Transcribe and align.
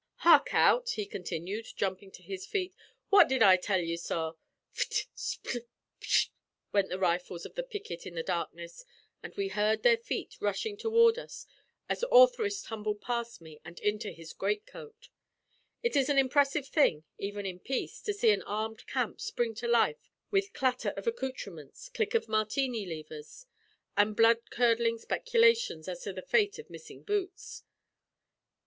Hark 0.25 0.51
out!" 0.55 0.89
he 0.89 1.05
continued, 1.05 1.67
jumping 1.75 2.09
to 2.13 2.23
his 2.23 2.43
feet. 2.47 2.73
"What 3.09 3.27
did 3.27 3.43
I 3.43 3.55
tell 3.55 3.79
you, 3.81 3.97
sorr?" 3.97 4.35
Fttl! 4.73 5.05
spttl! 5.15 5.65
whttl! 6.01 6.29
went 6.73 6.89
the 6.89 6.97
rifles 6.97 7.45
of 7.45 7.53
the 7.53 7.61
picket 7.61 8.07
in 8.07 8.15
the 8.15 8.23
darkness, 8.23 8.83
and 9.21 9.35
we 9.35 9.49
heard 9.49 9.83
their 9.83 9.97
feet 9.99 10.37
rushing 10.41 10.75
toward 10.75 11.19
us 11.19 11.45
as 11.87 12.03
Ortheris 12.11 12.63
tumbled 12.63 12.99
past 12.99 13.41
me 13.41 13.59
and 13.63 13.79
into 13.79 14.09
his 14.11 14.33
greatcoat. 14.33 15.09
It 15.83 15.95
is 15.95 16.09
an 16.09 16.17
impressive 16.17 16.65
thing, 16.67 17.03
even 17.19 17.45
in 17.45 17.59
peace, 17.59 18.01
to 18.01 18.11
see 18.15 18.31
an 18.31 18.41
armed 18.41 18.87
camp 18.87 19.21
spring 19.21 19.53
to 19.53 19.67
life 19.67 20.09
with 20.31 20.51
clatter 20.53 20.95
of 20.97 21.05
accouterments, 21.05 21.89
click 21.89 22.15
of 22.15 22.27
Martini 22.27 22.87
levers, 22.87 23.45
and 23.95 24.15
blood 24.15 24.49
curdling 24.49 24.97
speculations 24.97 25.87
as 25.87 26.01
to 26.01 26.11
the 26.11 26.23
fate 26.23 26.57
of 26.57 26.71
missing 26.71 27.03
boots. 27.03 27.61